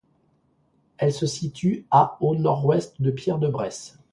[0.97, 3.99] Elle se situe à au nord-ouest de Pierre-de-Bresse.